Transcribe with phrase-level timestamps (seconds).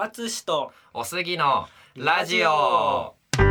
[0.00, 1.66] あつしとおすぎの
[1.96, 3.42] ラジオこ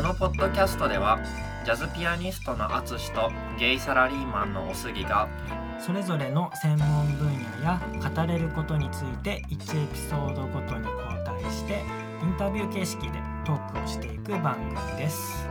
[0.00, 1.18] のポッドキャストでは
[1.64, 5.28] ジャズピアニストのあつしとゲイサラリーマンのおすぎが
[5.84, 7.82] それぞれの専門分野や
[8.16, 11.82] 語れることについて1エピソードごとに交代して
[12.22, 15.48] インタビュー形式でトークをしていく番組です。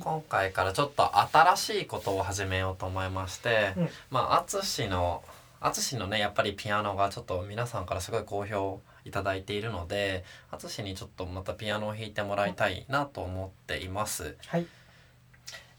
[0.00, 3.88] 今回からちょっと新しいことを始めようと思いまして、うん。
[4.10, 5.22] まあ淳の
[5.60, 14.36] 淳のねやっぱりピアノがちょっと皆さんからすごい好評いただいているので淳にちょっとまたピアノを弾いてもらいたいなと思っています。
[14.46, 14.66] はい。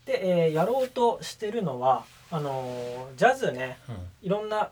[0.04, 4.70] で、えーやろうとしてるのはあのージャズねうんいろんな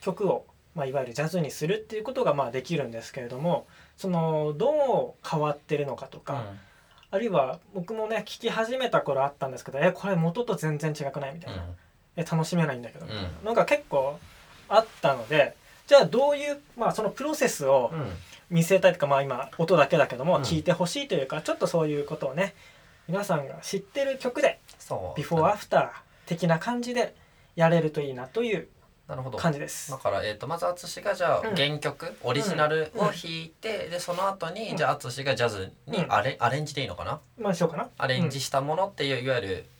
[0.00, 6.44] 曲を、まあ、いわゆるジャズにするっていうことがまあできるんですけれどもそのどう変わってるのかとか、
[7.10, 11.89] あるいは僕もね聞き始めた頃あったんですけどえこれ元と全然違くないみたいな、え
[12.24, 13.44] 楽しめないんだけど、うん。
[13.44, 14.18] なんか結構
[14.68, 18.00] あったのでじゃあどういう、まあ、そのプロセスをうん。
[18.00, 18.12] うん
[18.52, 20.42] 見せたいとか、まあ、今音だけだけども、うん。
[20.42, 22.56] 聞いてほしいというかちょっとそういうことをね
[23.06, 25.16] 皆さんが知ってる曲でそう。
[25.16, 25.88] ビフォーアフター
[26.26, 27.14] 的な感じで
[27.54, 28.66] やれるといいなという
[29.06, 29.38] なるほど。
[29.38, 29.92] 感じです。
[29.92, 29.98] だ。
[29.98, 31.54] から、えー、とまず淳がじゃあうん。
[31.54, 33.12] 原曲、オリジナルを弾
[33.44, 34.76] いて、でその後に、うん。
[34.76, 36.12] じゃあ淳がジャズにうん。
[36.12, 37.20] アレ,、アレンジでいいのかな？
[37.38, 37.88] まあしようかな。
[37.98, 39.66] アレンジしたものっていう、いわゆる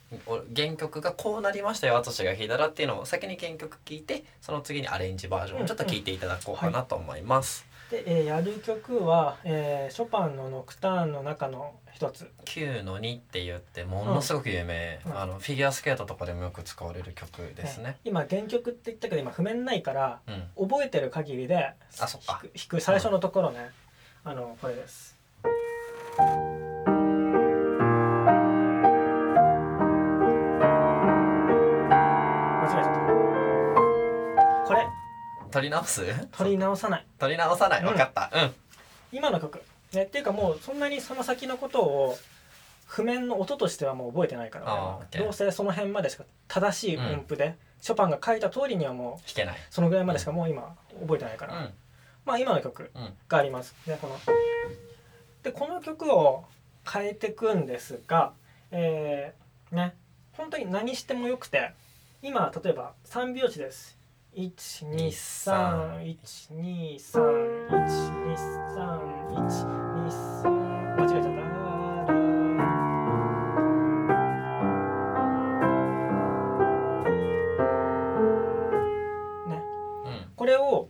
[0.55, 7.65] 原曲がこうなりましたよ淳が弾いたらっていうのを先に原曲聴いてその次にアレンジバージョンをちょっと聴いていただこうかなと思います。
[7.89, 12.29] で、えーやる曲は、えーショパンのノクターンの中の一つ。
[12.45, 17.97] 9の2って言ってものすごく有名、うんあのフィギュアスケートとかでもよく使われる曲ですね。
[18.05, 20.19] 今原曲って言ったけど今譜面ないから
[20.57, 22.09] うん、覚えてる限りで弾
[22.67, 23.71] く最初のところね、
[24.23, 25.17] あのこれです。
[35.51, 36.01] 取り直す？
[36.37, 37.05] 取り直さない。
[37.19, 37.81] 取り直さない？
[37.81, 37.87] うん。
[37.87, 38.31] 分かった。
[38.33, 38.53] うん。
[39.11, 39.61] 今の曲。
[39.93, 42.17] ね、っていうかもうそんなにその先のことを
[42.87, 44.99] 譜面の音としてはもう覚えてないからあー俺は。
[45.11, 49.57] OK どうせその辺までしか正しい音符で、ショパンが書いた通りにはもう弾けない。
[49.69, 51.69] そのぐらいまでしかもう今覚えてないから、うん。
[52.25, 53.13] まあ今の曲うん。
[53.27, 53.75] があります。
[53.85, 54.17] でこの。
[55.43, 56.45] でこの曲を
[56.89, 58.31] 変えていくんですが、
[58.71, 59.95] えー、ね
[60.33, 61.71] 本当に何してもよくて
[62.21, 63.97] 今例えば3拍子です。
[64.33, 64.49] 1
[64.87, 66.15] 2 3 1
[66.53, 67.19] 2 3
[67.67, 67.83] 1
[68.23, 68.87] 2 3
[69.27, 70.49] 1 2 3
[70.95, 71.29] 間違えちゃった。
[79.49, 79.61] ね
[80.05, 80.87] うんこれを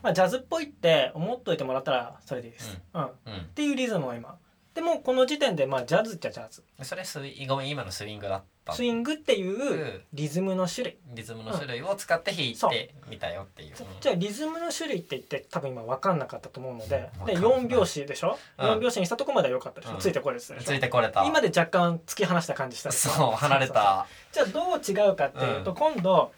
[0.03, 3.03] まあ、ジャズっぽいって思っといてもらったらそれでいいです、うん。
[3.03, 3.45] っうん。
[3.55, 4.37] ていうリズムを今。
[4.75, 6.63] でもこの時点でまあジャズっちゃジャズ。
[6.81, 8.73] それスイごめん今のスイングだった。
[8.73, 10.97] スイングっていうリズムの種類。
[11.13, 13.71] リズムの種類を使って弾いてみたよっていう、う。
[13.71, 17.25] んじゃあリズムの種類って言って多分今分かんなかったと思うのででうん。
[17.25, 18.65] 分かんない4拍子でしょ、うん。
[18.65, 19.99] 4拍子にしたとこまでは良かったでしょ、うん。
[19.99, 20.55] ついてこれでしょ？
[20.59, 21.23] ついてこれた。
[21.25, 24.07] 今で若干突き放した感じしたそう離れた。
[24.31, 25.77] じゃあどう違うかっていうと、うん。
[25.77, 26.31] 今度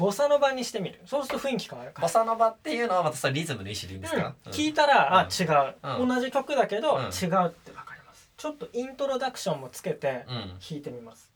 [0.00, 0.98] ボサノバにしてみる。
[1.04, 2.08] そうすると雰囲気変わるから。
[2.08, 5.28] ボサノバっていうのはまたそれリズムの一種でいいんですか、うん、聞いたら、あうん。
[5.28, 6.08] 違う、うん。
[6.08, 7.02] 同じ曲だけど、うん。
[7.02, 8.30] 違うって分かります。
[8.34, 10.34] ちょっとイントロダクションもつけてうん。
[10.58, 11.30] 弾いてみます、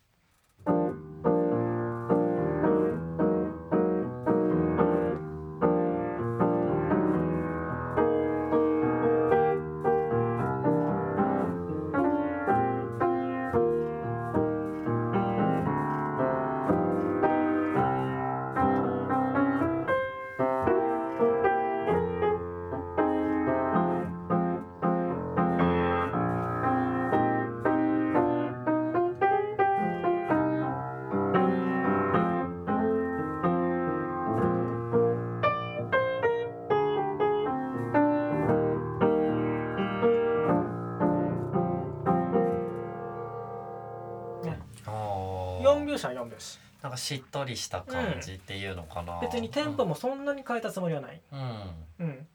[45.65, 46.59] 4拍子は4拍子。
[46.83, 52.27] なんかしっとりした感じっていうのかな、別にテンポもそんなに変えたつもりはない、うん、うん、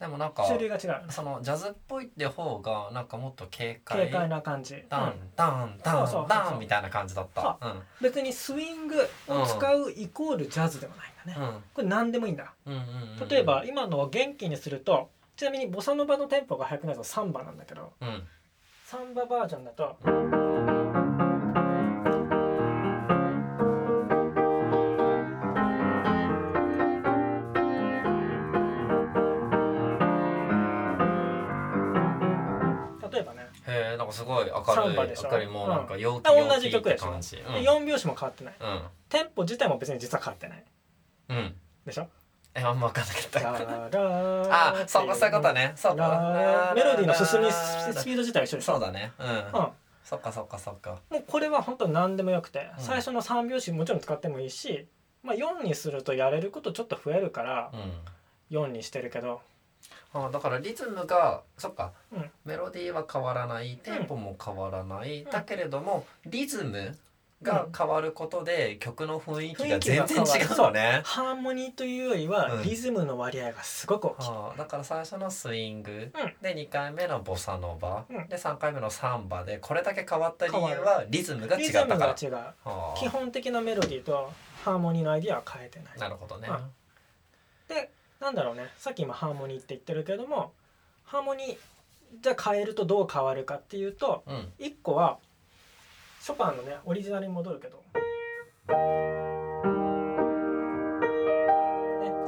[0.00, 1.12] でもなんか種類が違う。
[1.12, 3.98] そのジャズっぽいって方がなんかもっと軽快。
[3.98, 7.58] 軽快な感じ、ダンうんダンダンダンみたいな感じだった。
[7.60, 7.68] う。
[7.68, 7.82] ん。
[8.00, 8.96] 別にスイング
[9.28, 11.62] を使うイコールジャズではないんだね、うん。
[11.74, 12.54] これ何でもいいんだ。
[12.64, 12.80] うんうん
[13.20, 17.92] うん例えば今のを元気にするとちなみにボサノバのテンポが速くなるとサンバなんだけど。
[18.00, 18.26] うん。
[18.86, 19.96] サンババージョンだと
[34.10, 34.52] かすごい明
[34.88, 34.96] るい
[35.30, 38.54] 明るいもうなんか陽気同じ曲でしょて感じで4拍子も変わってない。
[38.60, 38.82] うん。
[39.08, 40.64] テンポ自体も別に実は変わってない。
[41.30, 41.36] うん。
[41.36, 41.54] うん
[41.86, 42.08] でしょ？
[42.54, 44.00] えあんま分かんなかった。
[44.82, 45.72] あそうかそういうことね。
[45.76, 45.96] そう。
[45.96, 46.74] かラー。
[46.74, 48.72] メロディーの進みスピード自体は一緒でしょ？
[48.72, 49.12] そうだね。
[49.18, 49.60] うん。
[49.60, 49.68] うん。
[50.04, 50.98] そっかそっかそっか。
[51.10, 52.82] もうこれは本当何でもよくて、うん。
[52.84, 54.88] 最初の3拍子もちろん使ってもいいし、
[55.22, 58.58] まあ、4にするとやれることちょっと増えるからうん。
[58.58, 59.40] 4にしてるけど
[60.12, 62.30] あだからリズムがそっか、うん。
[62.44, 65.24] メロディーは変わらないテンポも変わらない、ん。
[65.24, 66.96] だけれどもリズム
[67.42, 71.00] が変わることで曲の雰囲気が全然違うのね。
[71.04, 72.62] ハーモニーというよりはうん。
[72.62, 76.10] リズムの割合がすごく大きい、はあ、だから最初のスイング、うん。
[76.42, 78.28] で2回目のボサノバ、うん。
[78.28, 81.96] で3回目のサンバでこれだけ変わった理由変はリズムが違リズったから。
[81.96, 82.34] ムが違う。
[82.34, 84.32] はあ基本的なメロディーと
[84.64, 85.98] ハーモニーのアイディアは変えてない。
[85.98, 86.48] なるほどね。
[86.50, 86.56] うん。
[87.68, 88.68] でなんだろうね。
[88.76, 90.52] さっき今ハーモニーって言ってるけども
[91.04, 91.56] ハーモニー
[92.22, 94.52] じゃあ変えるとどう変わるかっていうとうん。
[94.58, 95.18] 1個は
[96.20, 97.82] ショパンのねオリジナルに戻るけど、ね、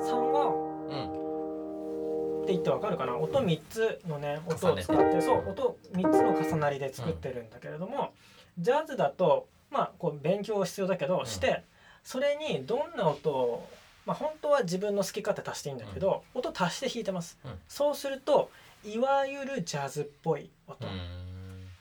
[0.00, 0.46] 3は
[0.88, 3.16] うんって言ってわかるかな。
[3.16, 8.14] 音3つのね音を使ってそう音3つの重なりで作ってるんだけれども、
[8.58, 11.26] ジャズだとまあこう勉強必要だけど、ん。
[11.26, 11.62] して
[12.02, 13.68] それにどんな音を
[14.04, 17.52] まあ本当は自分の好き勝手足していいんだけど、音足して弾いてます、うん。
[17.68, 18.50] そうすると
[18.84, 20.90] いわゆるジャズっぽい音、うん。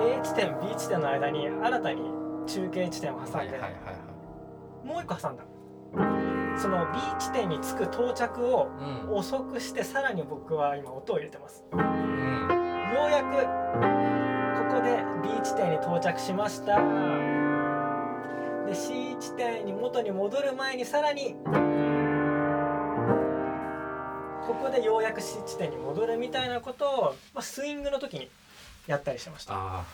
[0.00, 2.02] A 地点 B 地点の間に新たに
[2.46, 3.70] 中継地点を挟んで、はいはいはいは
[4.84, 4.86] い。
[4.86, 5.44] もう一個挟んだ
[6.60, 8.68] その B 地点に着く到着を
[9.08, 9.14] うん。
[9.14, 11.60] 遅くしてさらに僕は今音を入れてます。
[11.60, 11.80] ようん。
[11.80, 11.82] う
[13.10, 13.34] やく
[14.68, 16.78] ここで B 地点に到着しました。
[18.66, 21.34] で C 地点に元に戻る前にさらに
[24.46, 27.02] ここでようやく C 地点に戻るみたいなことを、
[27.34, 28.30] まあ、スイングの時に
[28.90, 29.54] やったりしてました。
[29.54, 29.84] あ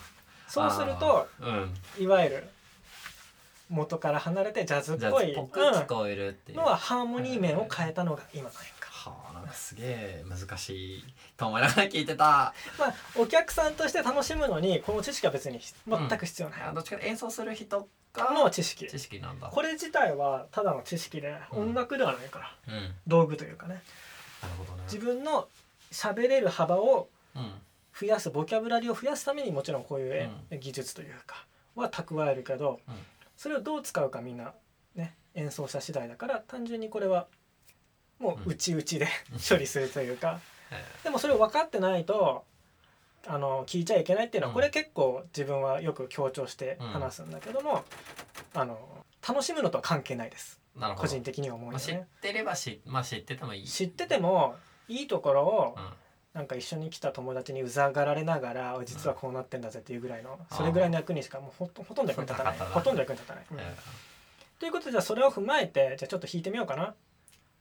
[0.49, 1.75] そうするとあうん。
[2.03, 2.49] いわゆる
[3.69, 8.91] 元から離れてジャズっぽいズっぽく聞こえるっていう、のはハーモニー面を変えたのが今なんやんか。
[8.91, 11.05] はあなんかすげえ難しい
[11.37, 12.55] と思いながら聞いてた。
[12.79, 18.87] まあお客さんとして楽しむのにこの知識は別に全く必要ない、あどっちか演奏する人がの知識。
[18.87, 19.49] 知識なんだ。
[19.49, 21.59] これ自体はただの知識でうん。
[21.69, 22.75] 音楽ではないから、うん。
[22.75, 23.83] なる道具というかね。
[24.59, 24.83] ほどね。
[24.85, 25.49] 自分の
[25.93, 27.53] 喋れる幅をうん
[27.99, 32.95] 増やすボキャブラリーを増やすためにもちろんこういうえ技術というかは蓄えるけど、うん。
[33.37, 34.53] それをどう使うかみんな
[34.95, 37.27] ね演奏者次第だから単純にこれは
[38.19, 39.09] もう内々で
[39.49, 42.45] 処理するというか、えでもそれを分かってないと
[43.27, 44.55] あの聞いちゃいけないっていうのは、うん。
[44.55, 47.85] これ結構自分はよく強調して話すんだけども、
[48.55, 48.79] あの
[49.27, 50.61] 楽しむのとは関係ないです。
[50.97, 52.09] 個人的には思うまあ、知っよね。
[52.21, 53.67] てればし、まあ、知っててもいい。
[53.67, 54.57] 知ってても
[54.89, 55.93] いいところをうん
[56.37, 62.59] なんか一緒に来た友達にうざがられながら実はこうなってんだぜっていうぐらいのそれぐらいの役にしかもうほとほとんど役に立たない。
[62.59, 63.45] ほとんど役に立たない。
[63.51, 63.59] うん。
[63.59, 63.75] ええ
[64.61, 66.95] ということでじゃあそれを踏まえてじゃあちょっと弾いてみようかな。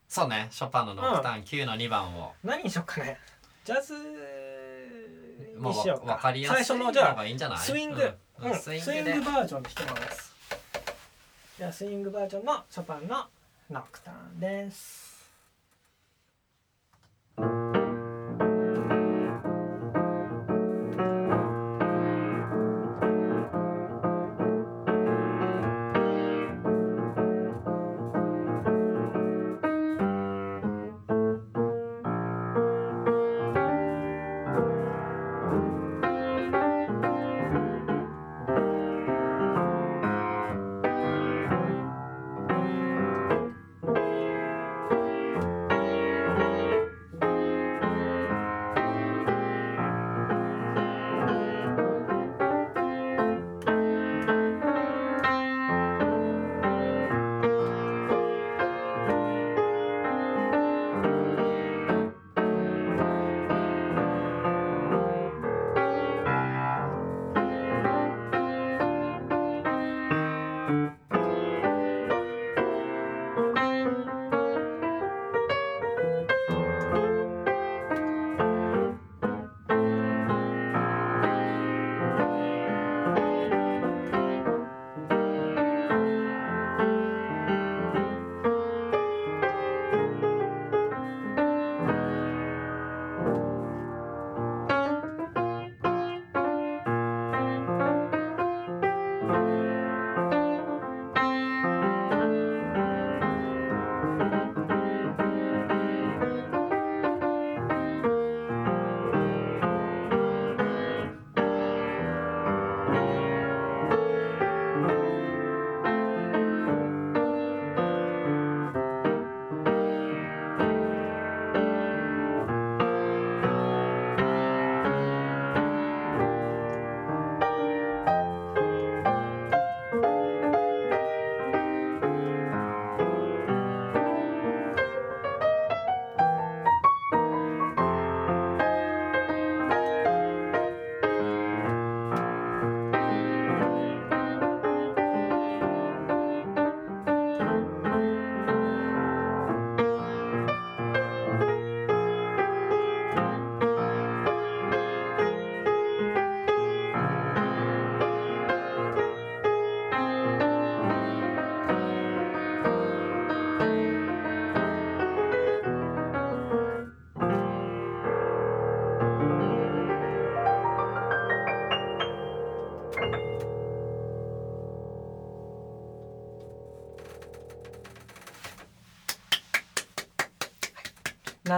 [0.10, 0.50] そうね。
[0.52, 3.18] ショパンのノクターン9の2番を、何にしようかね。
[3.64, 3.94] ジャズ
[5.58, 6.14] にしようか。
[6.14, 7.58] わかりやすい最初のじゃあがいいんじゃない？
[7.58, 8.52] スイング、うん。
[8.52, 8.60] うん。
[8.60, 10.36] スインスイングでグバージョンで弾きます。
[11.58, 13.26] じゃあスイングバージョンのショパンの
[13.72, 15.15] ノクターンです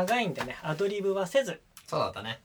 [0.05, 1.61] 長いんでねアドリブはせず。
[1.87, 2.41] そうだったね。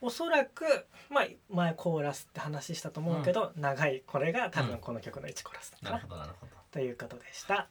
[0.00, 0.64] おそらく、
[1.10, 4.02] まあ、前コーラスって話したと思うけど、長い。
[4.06, 5.90] これが多分この曲の1コーラスだな。
[5.96, 6.52] な、るほどなるほど。
[6.70, 7.68] ということでした。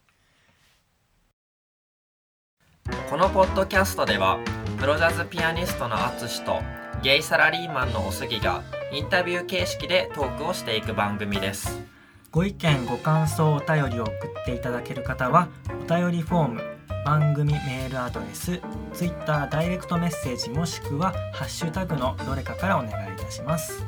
[3.09, 4.39] このポッドキャストでは
[4.79, 6.61] プロジャズピアニストの ATSUSHI と
[7.01, 11.81] ゲイサラリーマンのおすぎがインタビュー形式でトークをしていく番組です。
[12.31, 16.74] ご意見ご感想お便りを送っていただける方はお便りフォーム
[17.05, 18.59] 番組メールアドレス
[18.93, 23.85] Twitter ダイレクトメッセージもしくはハッシュタグのどれかからお願いいたします。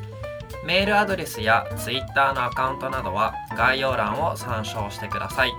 [0.66, 5.54] メールアドレスや Twitter のアカウントなどは概要欄を参照してください。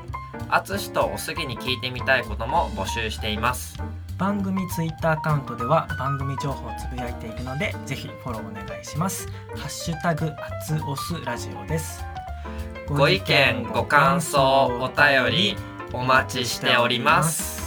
[0.51, 3.77] ATSUSHI とおすぎに聞いてみたいことも募集しています。
[4.19, 9.29] 番組 Twitter アカウントでは番組情報をつぶやいているのでぜひフォローお願いします。
[9.57, 12.05] ハッシュタグアツオスラジオです。
[12.89, 15.57] ご意見ご感想お便り
[15.93, 17.58] お待ちしております。